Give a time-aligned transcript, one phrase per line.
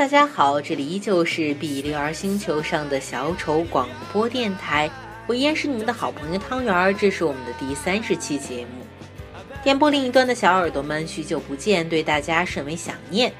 [0.00, 4.90] 大家好，这里依旧是比利儿星球上的小丑广播电台，
[5.26, 8.70] 我依然是你们的好朋友汤圆儿，这是我们的第三十期节目。
[9.62, 13.30] 电波另一端的小耳朵们，许久不见，对大家甚为想念。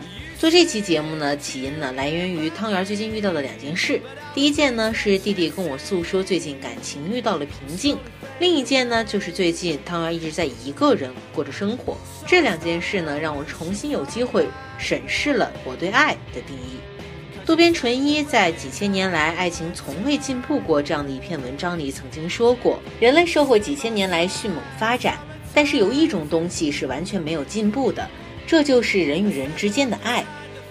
[0.40, 4.00] 做这期节目呢，起因呢来源于汤圆最近遇到的两件事。
[4.34, 7.98] 第一件呢是弟弟跟我诉说最近感情遇到了瓶颈，
[8.38, 11.94] 另一件呢就是最近汤圆一直在一个人过着生活。
[12.26, 14.48] 这两件事呢让我重新有机会
[14.78, 16.80] 审视了我对爱的定义。
[17.44, 25.18] 渡边淳一在几千年来爱情从未进步过这样的一篇文章里曾经说过，人类社会几千年来迅猛发展，
[25.52, 28.08] 但是有一种东西是完全没有进步的。
[28.50, 30.24] 这就是人与人之间的爱。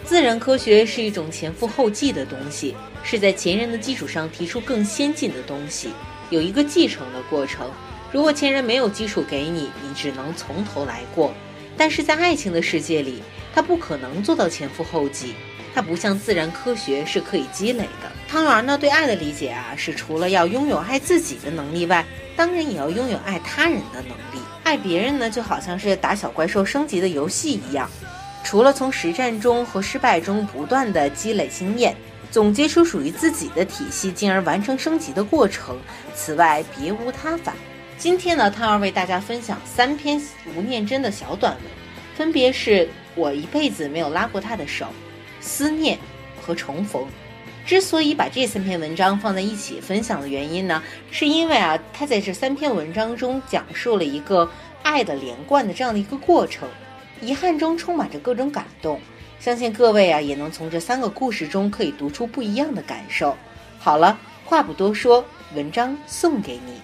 [0.04, 5.92] 自然科学是一种前赴后继的东西，是在前人的基础上提出更先进的东西，
[6.30, 7.72] 有一个继承的过程。
[8.12, 11.34] 如果前人没有基础给你，你只能从头来过。
[11.78, 13.24] 但是在爱情的世界里，
[13.56, 15.34] 它不可能做到前赴后继，
[15.74, 18.12] 它不像自然科学是可以积累的。
[18.28, 22.06] 汤圆呢，对爱的理解啊，是除了要拥有爱自己的能力外，
[22.40, 24.42] 当然也要拥有爱他人的能力。
[24.64, 27.90] 爱别人呢，就好像是打小怪兽升级的游戏一样，
[28.46, 31.94] 除了从实战中和失败中不断的积累经验，
[32.32, 35.78] 总结出属于自己的体系，进而完成升级的过程，
[36.16, 37.54] 此外别无他法。
[37.98, 40.22] 今天呢，汤儿为大家分享三篇
[40.56, 41.64] 吴念真的小短文，
[42.16, 44.86] 分别是我一辈子没有拉过他的手、
[45.42, 46.00] 思念
[46.42, 47.06] 和重逢。
[47.66, 54.50] 之所以把这三篇文章放在一起分享的原因呢，是因为啊，他在这三篇文章中讲述了一个
[54.82, 56.68] 爱的连贯的这样的一个过程，
[57.22, 59.00] 遗憾中充满着各种感动，
[59.40, 63.38] 相信各位啊也能从这三个故事中可以读出不一样的感受。
[63.78, 66.82] 好了，话不多说，文章送给你。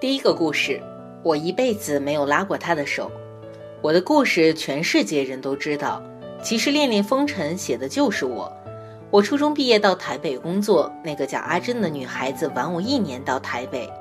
[0.00, 0.80] 第一个故事，
[1.22, 3.12] 我一辈子没有拉过他的手。
[3.82, 6.02] 我的故事全世界人都知道，
[6.42, 8.50] 其实《恋恋风尘》写的就是我。
[9.10, 13.92] 我初中毕业到台北工作，那个叫阿珍的女孩子晚我一年到台北。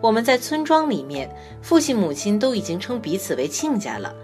[0.00, 1.30] 我们在村庄里面，
[1.60, 4.14] 父亲母亲都已经称彼此为亲家了。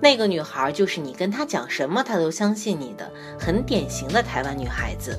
[0.00, 5.16] 那个女孩就是你跟她讲什么，她都相信你的，很典型的台湾女孩子。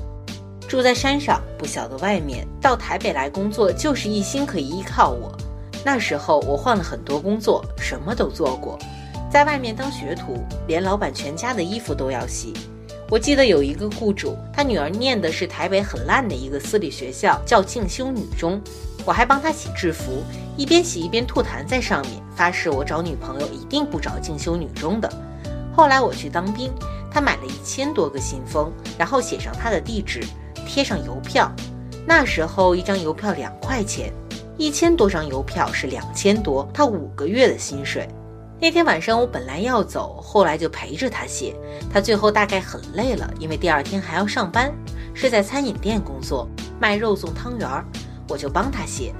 [0.68, 5.34] 住在山上，不晓得外面，到台北来工作就是一心可以依靠我。
[5.84, 8.78] 那时候我换了很多工作，什么都做过，
[9.30, 12.54] 在外面当学徒，连老板全家的衣服都要洗。
[13.10, 18.58] 我记得有一个雇主，他女儿念的是台北很烂的一个私立学校，叫进修女中，
[19.04, 20.24] 我还帮他洗制服，
[20.56, 25.12] 一边洗一边吐痰在上面，发誓我找女朋友一定不找进修女中的。
[25.76, 26.72] 后来我去当兵，
[27.10, 30.24] 他买了一千多个信封，然后写上他的地址，
[30.66, 31.52] 贴上邮票。
[32.06, 34.12] 那时候一张邮票两块钱，
[34.56, 38.08] 一千多张邮票是两千多，他五个月的薪水。
[38.60, 41.54] 那天晚上我本来要走，后来就陪着他写。
[41.92, 44.72] 他最后大概很累了，因为第二天还要上班，
[45.12, 46.48] 是在餐饮店工作，
[46.80, 47.84] 卖肉粽汤圆儿。
[48.28, 49.12] 我就帮他写，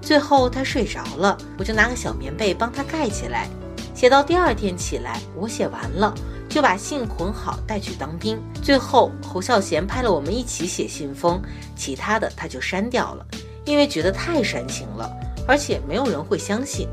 [0.00, 3.48] 最后他睡着了，我就拿个小棉被帮他盖起来。
[3.94, 6.14] 写到第二天起来，我写完了，
[6.48, 8.40] 就把信捆好带去当兵。
[8.62, 11.42] 最后侯孝贤拍了我们一起写信封，
[11.74, 13.26] 其他的他就删掉了，
[13.64, 15.10] 因为觉得太煽情了，
[15.46, 16.88] 而且没有人会相信。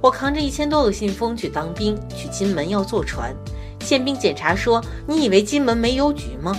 [0.00, 3.34] 我扛着一千多个信封去当兵，去金门要坐船。
[3.80, 6.56] 宪兵检查说：“你以为金门没邮局吗？”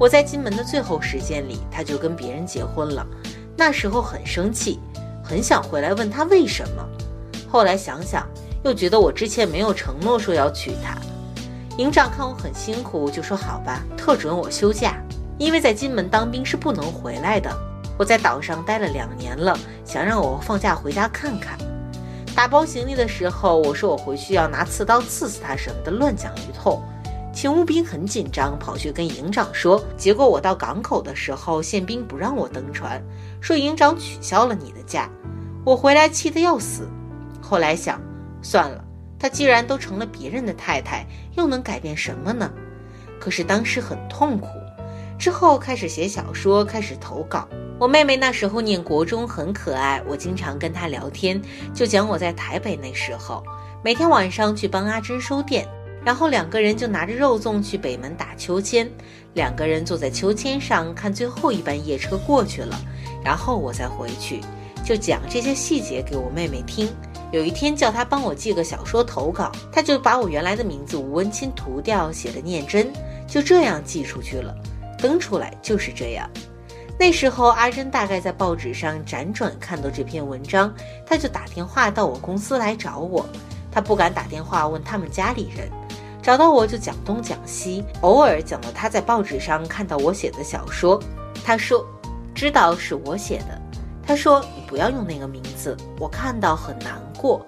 [0.00, 3.06] 我在金门的最后时间里，他就跟别人结婚了。
[3.56, 4.80] 那时候很生气，
[5.22, 6.84] 很想回来问他为什么。
[7.48, 8.26] 后来想想，
[8.64, 10.98] 又觉得我之前没有承诺说要娶她。
[11.76, 14.96] 营长看我很辛苦，就说：“好吧，特准我休假，
[15.38, 17.50] 因为在金门当兵是不能回来的。
[17.98, 21.58] 我在岛上待了两年了，想让我放假回家看看。”
[22.34, 26.82] 打包行李的时候，我说我回去要拿刺刀刺死他什么的，乱讲一通。
[27.32, 29.82] 勤务兵很紧张，跑去跟营长说。
[29.96, 33.02] 结果我到港口的时候，宪兵不让我登船，
[33.40, 35.08] 说营长取消了你的假。
[35.64, 36.88] 我回来气得要死。
[37.40, 38.00] 后来想，
[38.42, 38.84] 算了，
[39.18, 41.06] 她既然都成了别人的太太，
[41.36, 42.50] 又能改变什么呢？
[43.20, 44.48] 可是当时很痛苦。
[45.18, 47.48] 之后开始写小说，开始投稿。
[47.84, 51.38] 我妹妹那时候念国中，很可爱，我经常跟她聊天，
[51.74, 53.44] 就讲我在台北那时候，
[53.82, 55.68] 每天晚上去帮阿珍收店。
[56.02, 58.90] 然后两个人就拿着肉粽去北门打秋千，
[59.34, 62.74] 两个人坐在秋千上看最后一班夜车过去了，
[63.22, 64.40] 然后我再回去，
[64.82, 66.88] 就讲这些细节给我妹妹听。
[67.32, 72.90] 有一天叫她帮我寄个小说投稿，她就把我原来的名字吴文清涂掉，写的念真，
[73.28, 74.56] 就这样寄出去了，
[74.98, 76.26] 登出来就是这样。
[76.98, 80.72] 那时候阿珍大概在报纸上辗转看到这篇文章，
[81.04, 83.26] 她就打电话到我公司来找我，
[83.70, 85.68] 她不敢打电话问他们家里人。
[86.22, 90.98] 找到我就讲东讲西，偶尔讲到他在报纸上看到我写的小说，
[91.44, 91.86] 他说
[92.34, 93.60] 知道是我写的。
[94.06, 97.44] 他说你不要用那个名字，我看到很难过。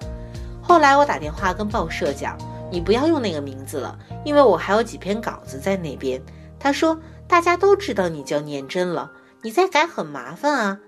[0.60, 2.37] 后来我打电话跟报社讲，
[2.70, 6.20] 你不要用那个名字了，因为我还有几篇稿子在那边。
[6.58, 9.10] 他说大家都知道你叫念真了，
[9.46, 10.81] 你再改很麻烦啊，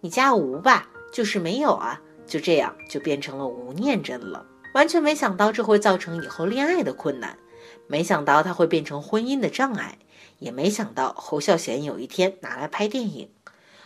[0.00, 4.44] 你加吴吧，就是没有啊，就这样就变成了吴念真了。
[4.74, 7.38] 完全没想到这会造成以后恋爱的困难，
[7.86, 9.96] 没想到它会变成婚姻的障碍，
[10.40, 13.30] 也没想到侯孝贤有一天拿来拍电影，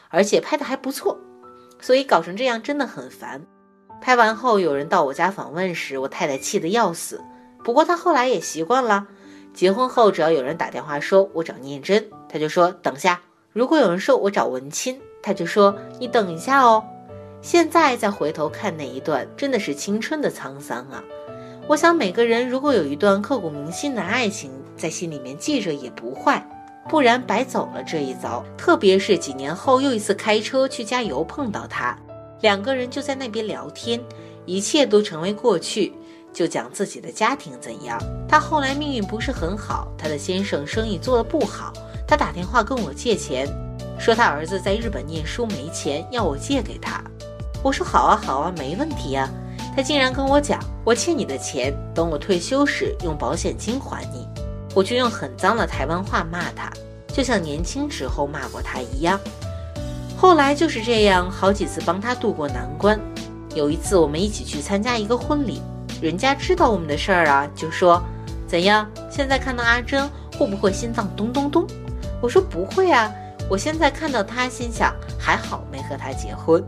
[0.09, 1.19] 而且拍的还不错，
[1.79, 3.45] 所以搞成这样真的很烦。
[4.01, 7.23] 拍完后有人到我家访问时，我太太气得要死，
[7.63, 9.07] 不过她后来也习惯了。
[9.53, 13.21] 结婚后只要有人打电话说我找念真，她就说等下；
[13.55, 16.85] 如果有人说我找文清，她就说你等一下哦。
[17.41, 21.01] 现在再回头看那一段，真的是青春的沧桑啊！
[21.69, 26.45] 我想每个人如果有一段刻骨铭心的爱情在心里面记着也不坏，
[26.89, 28.45] 不然白走了这一遭。
[28.59, 31.97] 特别是几年后又一次开车去加油碰到他，
[32.41, 34.01] 两个人就在那边聊天，
[34.47, 35.93] 一切都成为过去，
[36.33, 38.03] 就讲自己的家庭怎样。
[38.29, 41.73] 他后来命运不是很好，他的先生生意做得不好，
[42.15, 43.45] 他打电话跟我借钱，
[43.99, 47.03] 说他儿子在日本念书没钱，要我借给他。
[47.61, 49.29] 我说好啊好啊，没问题啊。
[49.75, 54.29] 他竟然跟我讲，我欠你的钱，等我退休时用保险金还你。
[54.77, 56.71] 我就用很脏的台湾话骂他，
[57.09, 59.19] 就像年轻时候骂过他一样。
[60.17, 62.97] 后来就是这样，好几次帮他渡过难关。
[63.57, 65.61] 有一次我们一起去参加一个婚礼，
[66.01, 68.01] 人家知道我们的事儿啊，就说
[68.47, 68.89] 怎样？
[69.11, 70.09] 现在看到阿珍
[70.39, 71.67] 会不会心脏咚咚咚？
[72.25, 73.13] 我说不会啊，
[73.51, 76.65] 我现在看到他，心想还好没和他结婚。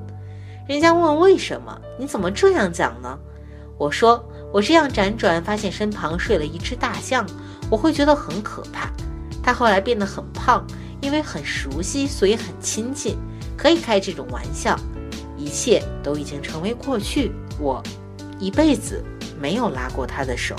[0.68, 1.74] 人家问为什么？
[1.98, 3.18] 你怎么这样讲呢？
[3.78, 4.22] 我说
[4.52, 7.26] 我这样辗转，发现身旁睡了一只大象，
[7.70, 8.90] 我会觉得很可怕。
[9.42, 10.62] 他后来变得很胖，
[11.00, 13.16] 因为很熟悉，所以很亲近，
[13.56, 14.78] 可以开这种玩笑。
[15.38, 17.82] 一切都已经成为过去，我
[18.38, 19.02] 一辈子
[19.40, 20.54] 没有拉过他的手。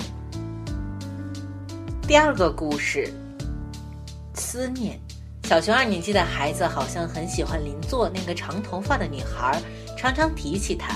[2.07, 3.13] 第二个故事，
[4.38, 5.00] 思念。
[5.44, 9.62] 小学二年级的孩子好像很喜欢邻座那个长头发的女孩。
[9.98, 10.96] 常常提起她，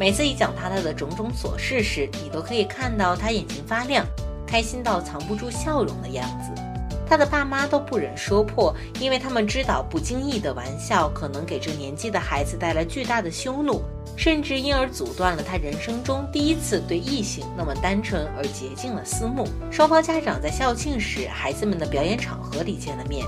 [0.00, 4.06] 每次一讲她她的种种琐事时，你都可以看到她眼睛发亮，
[4.46, 6.62] 开心到藏不住笑容的样子。
[7.08, 13.82] 他的爸妈都不忍说破，因为他们知道不经意的玩笑可能给这年纪的孩子带来巨大的羞怒，
[14.14, 19.46] 甚至因而阻断了他人生中第一次对异性那么单纯而洁净的思慕。
[19.70, 23.24] 双方家长在校庆时，孩子们的表演场合里见了面。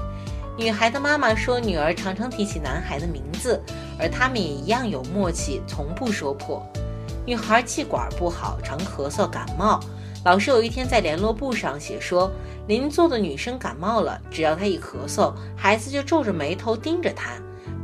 [0.58, 3.58] 女孩的妈妈说，女儿常常提起男孩的名字，
[3.98, 6.62] 而他们也一样有默契，从不说破。
[7.24, 9.80] 女孩气管不好，常咳嗽感冒。
[10.22, 12.30] 老师有一天在联络簿上写说，
[12.66, 17.30] 邻座的女生感冒了，只要她一咳嗽，孩子就皱着眉头盯着她，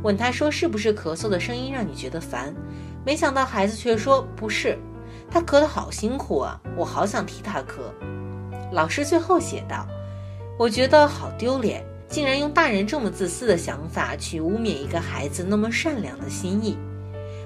[0.03, 2.55] 问她说是不是咳嗽的声音让你觉得烦？
[3.03, 4.77] 没想到孩子却说不是，
[5.31, 7.79] 她咳得好辛苦啊，我好想替她咳。
[8.71, 9.87] 老师最后写道，
[10.59, 11.83] 我觉得好丢脸。
[12.09, 16.77] 竟然用大人这么自私的想法去污蔑一个孩子那么善良的心意。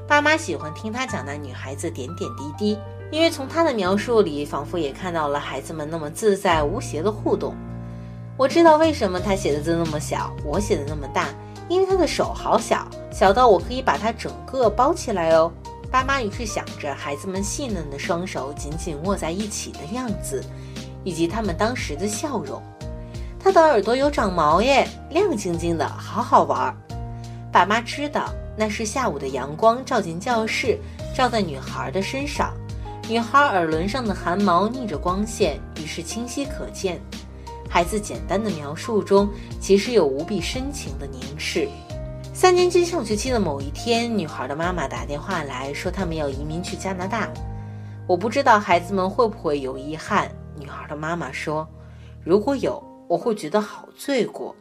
[0.08, 2.78] 爸妈喜欢听他讲那女孩子点点滴滴，
[3.12, 7.54] 因为从他的描述里，仿佛也看到了孩子们那么自在无邪的互动。
[8.38, 11.28] 我知道为什么他写的字那么小，我写的那么大，
[11.68, 15.52] 因为他的手好小，小到我可以把它整个包起来哦。
[15.92, 20.42] 爸妈于是想着孩子们细嫩的双手紧紧握在一起的样子，
[21.04, 22.64] 以及他们当时的笑容。
[23.38, 26.74] 他的耳朵有长毛耶，亮晶晶的，好好玩。
[27.52, 30.80] 爸妈知道那是下午的阳光照进教室，
[31.14, 32.54] 照在女孩的身上，
[33.12, 36.98] 女孩耳轮上的汗毛逆着光线，于是清晰可见。
[37.70, 39.28] 孩子简单的描述中，
[39.60, 41.68] 其实有无比深情的凝视。
[42.34, 47.30] 三年级上学期的某一天，女孩的妈妈打电话来说，他们要移民去加拿大。
[48.08, 50.32] 我不知道孩子们会不会有遗憾。
[50.58, 51.68] 女孩的妈妈说
[52.24, 54.56] ：“如果有，我会觉得好罪过。”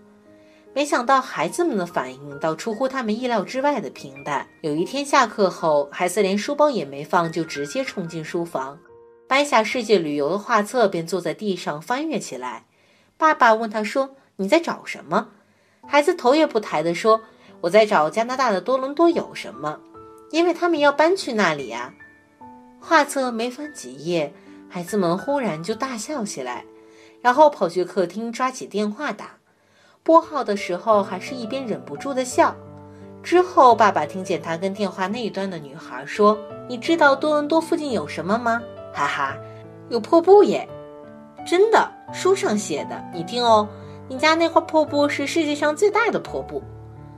[0.72, 4.46] 没想到孩子们的反应倒出乎他们意料之外的平淡。
[4.60, 8.78] 有一天下课后，孩子连书包也没放，就直接冲进书房，
[9.26, 12.66] 掰下世界旅游的画册，便坐在地上翻阅起来。
[13.16, 15.30] 爸爸问他说：“你在找什么？”
[15.88, 17.22] 孩子头也不抬地说
[17.62, 19.80] ：“我在找加拿大的多伦多有什么，
[20.30, 21.92] 因为他们要搬去那里啊。”
[22.78, 24.32] 画册没翻几页，
[24.68, 26.64] 孩子们忽然就大笑起来，
[27.20, 29.39] 然后跑去客厅抓起电话打。
[30.02, 32.54] 拨号的时候，还是一边忍不住的笑。
[33.22, 36.38] 之后，爸爸听见他跟电话那一端的女孩说
[36.68, 38.62] ：“你知道多伦多附近有什么吗？”
[38.94, 39.36] 哈哈，
[39.88, 40.66] 有瀑布耶！
[41.46, 42.98] 真的，书上写的。
[43.12, 43.68] 你听哦，
[44.08, 46.62] 你家那块瀑布是世界上最大的瀑布。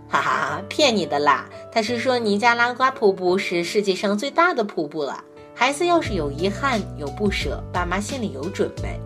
[0.08, 1.46] 哈哈，骗你的啦！
[1.70, 5.22] 他是说尼加拉瓜瀑布是世界上最大的瀑布了。
[5.54, 9.00] 孩子要是有遗憾、有不舍，爸妈心里有准备。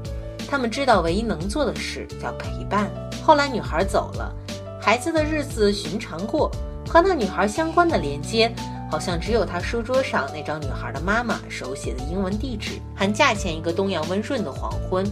[0.49, 2.90] 他们知道唯一能做的事叫陪伴。
[3.26, 4.33] 后来女孩走了，
[4.80, 6.49] 孩子的日子寻常过，
[6.88, 8.54] 和那女孩相关的连接，
[8.88, 12.80] 好像只有他书桌上那张女孩的妈妈手写的英文地址。
[12.95, 15.04] 寒假前一个东阳温润的黄昏，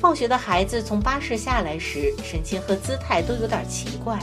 [0.00, 4.18] 放学的孩子从巴士下来时，神情和姿态都有点奇怪。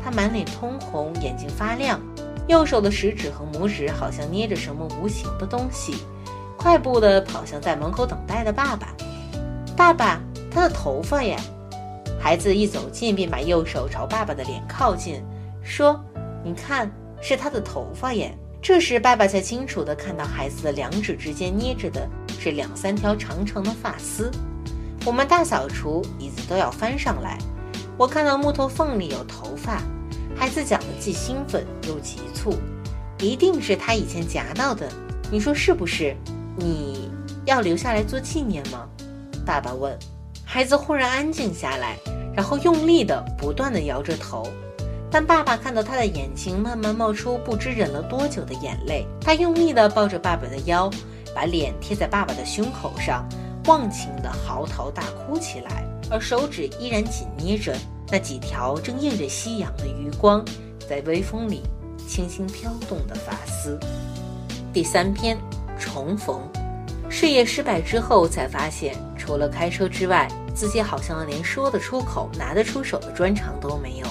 [0.00, 2.00] 他满脸通红，眼睛发亮，
[2.46, 5.96] 右手的食指和拇指好像捏着什么无形的东西，
[6.56, 8.94] 快步地跑向在门口等待的爸爸。
[9.76, 11.36] 爸爸，他的头发耶！
[12.24, 15.22] 孩子一走近，便把右手朝爸爸的脸靠近，
[15.62, 16.02] 说
[16.42, 16.90] ：“你看，
[17.20, 22.08] 是他的头发耶。”这时，爸爸才清楚地看到孩子的两指之间捏着的
[22.40, 24.30] 是两三条长长的发丝。
[25.04, 27.36] 我们大扫除，椅子都要翻上来。
[27.98, 29.82] 我看到木头缝里有头发，
[30.34, 32.54] 孩子讲得既兴奋又急促，
[33.18, 34.90] 一定是他以前夹到的。
[35.30, 36.16] 你说是不是？
[36.56, 37.10] 你
[37.44, 38.88] 要留下来做纪念吗？
[39.44, 39.94] 爸爸问。
[40.46, 41.96] 孩子忽然安静下来，
[42.36, 44.46] 然后用力地、不断地摇着头。
[45.10, 49.06] 但爸爸看到他的眼睛慢慢冒出不知忍了多久的眼泪。
[49.20, 50.90] 他用力地抱着爸爸的腰，
[51.32, 53.24] 把脸贴在爸爸的胸口上，
[53.66, 57.76] 忘情地嚎啕大哭起来，而手指依然紧捏着
[58.10, 60.44] 那几条正映着夕阳的余光，
[60.88, 61.62] 在微风里
[62.08, 63.78] 轻轻飘动的发丝。
[64.72, 65.38] 第三篇，
[65.78, 66.40] 重逢。
[67.08, 74.06] 事业失败之后，才发现除了开车之外，自己好像连说得出口、拿得出手的专长都没有。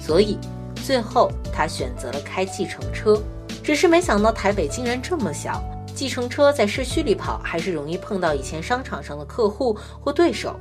[0.00, 0.38] 所以，
[0.84, 3.20] 最后他选择了开计程车。
[3.62, 5.62] 只是没想到台北竟然这么小，
[5.94, 10.58] 计程车在市区里跑，还是容易碰到以前商场上的客户或对手。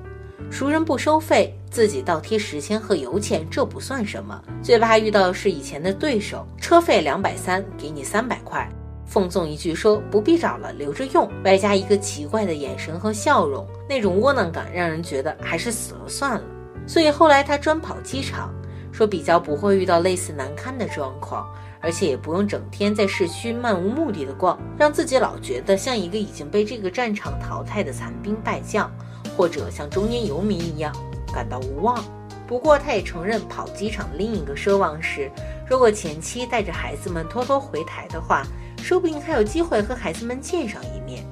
[0.51, 4.39] 熟人不收费，自己倒贴时间和油钱，这不算什么。
[4.61, 8.69] 最怕遇到是以前的对手，车费两百三，给你三百块。
[9.09, 16.43] 奉送一句说不必找了，留着用，外加一个奇怪的眼神和笑容，那种窝囊感让人觉得还是死了算了。
[16.85, 18.53] 所以后来他专跑机场，
[18.91, 21.49] 说比较不会遇到类似难堪的状况，
[21.81, 28.91] 而且也不用整天在市区漫无目的的逛，让自己老觉得像一个已经被这个战场淘汰的残兵败将，
[29.35, 30.95] 或者像中年游民一样
[31.33, 31.99] 感到无望。
[32.45, 35.31] 不过他也承认，跑机场的另一个奢望是，
[35.67, 38.43] 如果前妻带着孩子们偷偷回台的话。
[38.81, 41.23] 说不定还有机会和孩子们见上一面。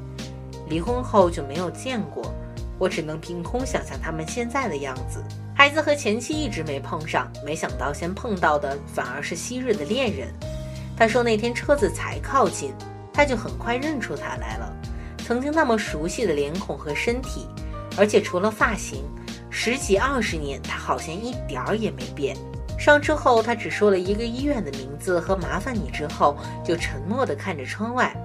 [0.70, 2.34] 离婚后就没有见过，
[2.78, 5.24] 我只能凭空想象他们现在的样子。
[5.56, 10.28] 孩子和前妻一直没碰上，没想到先碰到的反而是昔日的恋人。
[10.96, 12.74] 他说那天车子才靠近，
[13.12, 14.72] 他就很快认出他来了，
[15.26, 17.48] 曾经那么熟悉的脸孔和身体，
[17.98, 19.04] 而且除了发型，
[19.50, 22.38] 十几二十年他好像一点儿也没变。
[22.78, 28.16] 上车后，他只说了一个医院的名字和“麻烦你”，之后就沉默地看着窗外。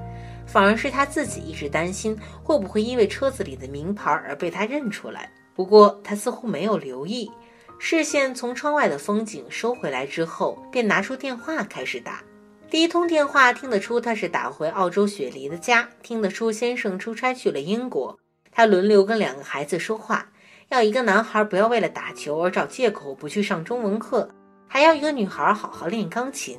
[0.47, 5.31] 反而是他自己一直担心会不会因为车子里的名牌而被他认出来。
[5.55, 7.31] 不过他似乎没有留意，
[7.79, 12.23] 视线从窗外的风景收回来之后，便拿出电话开始打。
[12.69, 18.19] 第一通电话听得出他是打回澳洲雪梨的家，听得出先生出差去了英国。
[18.51, 20.31] 他轮流跟两个孩子说话，
[20.69, 24.29] 要一个男孩不要为了打球而找借口不去上中文课。
[24.73, 26.59] 还要一个女孩好好练钢琴，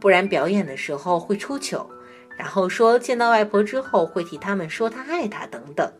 [0.00, 1.86] 不然表演的时候会出糗。
[2.34, 5.92] 然后说见到外婆之后会替他们说她爱她等等。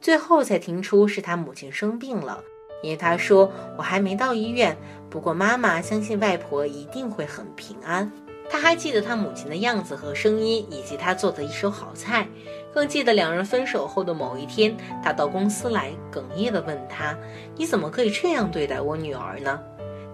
[0.00, 2.42] 最后才听出是他母亲生病了，
[2.82, 4.76] 因为他说我还没到医院，
[5.08, 8.10] 不过妈妈相信外婆一定会很平安。
[8.50, 12.26] 他还记得他母亲的样子和声音，以及他做的一手好菜，
[12.74, 17.16] 更记得两人分手后的某一天，他到公司来，哽咽地问他
[17.54, 19.60] ：“你怎么可以这样对待我女儿呢？”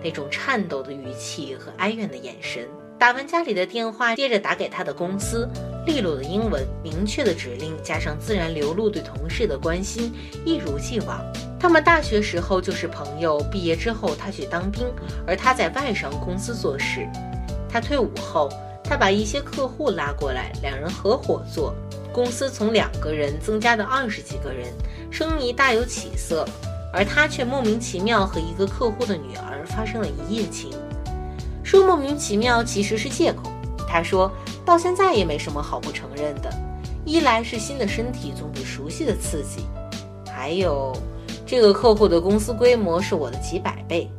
[0.03, 2.69] 那种颤抖的语气和哀怨的眼神。
[2.99, 5.49] 打完家里的电话，接着打给他的公司，
[5.87, 10.13] 利落的英文，明确的指令，加上自然流露对同事的关心，
[10.45, 11.21] 一如既往。
[11.59, 14.87] 他们大学时候就是朋友，毕业之后他去当兵，
[15.27, 17.09] 而他在外商公司做事。
[17.69, 18.49] 他退伍后，
[18.85, 21.75] 他把一些客户拉过来，两人合伙做，
[22.13, 24.73] 公司从两个人增加到二十几个人，
[25.11, 26.47] 生意大有起色。
[26.93, 30.71] 而他却莫名其妙和一个客户的女儿发生了一夜情。
[31.63, 33.51] 说莫名其妙其实是借口。
[33.89, 34.31] 他说
[34.65, 36.53] 到现在也没什么好不承认的。
[37.05, 39.65] 一来是新的身体总比熟悉的刺激，
[40.31, 40.97] 还有
[41.45, 44.11] 这个客户的公司规模是我的几百倍。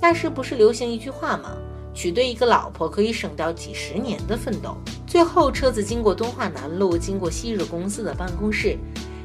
[0.00, 1.52] 那时不是流行一句话吗？
[1.94, 4.76] 娶对一个老婆可以省掉几十年的奋斗。
[5.06, 8.76] 最后车子经过东华南路，经过昔日公司的办公室，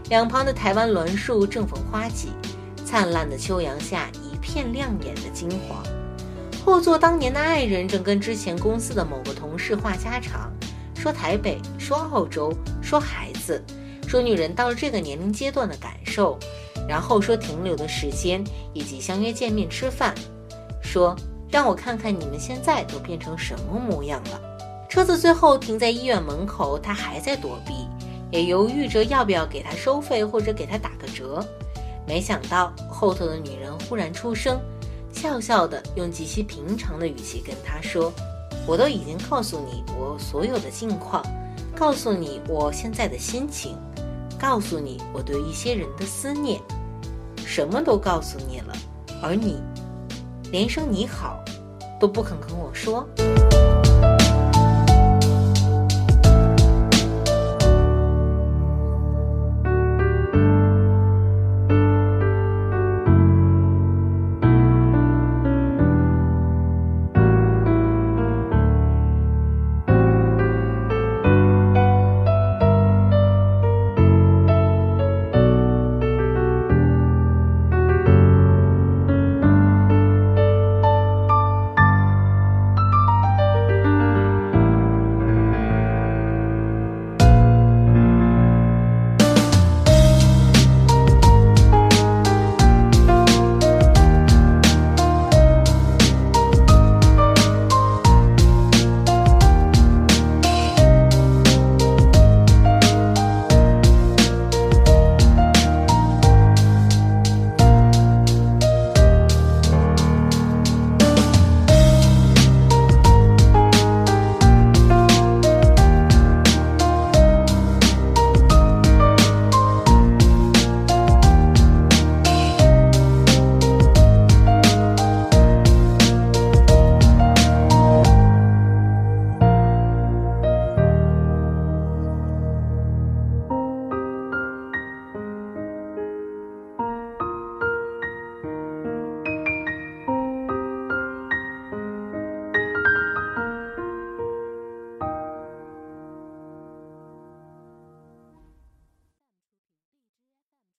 [0.09, 2.27] 两旁的台湾栾树正逢花季，
[2.87, 5.83] 灿烂的秋阳下一片亮眼的金黄。
[6.63, 10.49] 后座当年的爱人正跟之前公司的某个同事话家常，
[10.95, 13.61] 说台北，说澳洲，说孩子，
[14.07, 16.39] 说女人到了这个年龄阶段的感受，
[16.87, 18.41] 然后说停留的时间
[18.73, 20.15] 以及相约见面吃饭，
[20.81, 21.13] 说
[21.51, 24.41] 让我看看你们现在都变成什么模样了。
[24.87, 27.73] 车子最后停在医院门口，他还在躲避，
[28.31, 31.45] 也犹豫着要不要给他收费或者给他打个折。
[32.07, 34.59] 没想到后头的女人忽然出声。
[35.11, 38.13] 笑笑的，用极其平常的语气跟他说
[38.67, 41.23] ：“我都已经告诉你我所有的近况，
[41.75, 43.75] 告诉你我现在的心情，
[44.39, 46.61] 告诉你我对一些人的思念，
[47.45, 48.73] 什么都告诉你了，
[49.23, 49.59] 而你
[50.51, 51.43] 连声你好
[51.99, 53.07] 都不肯跟我说。”